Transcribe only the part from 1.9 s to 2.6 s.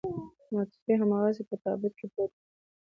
کې پروت دی.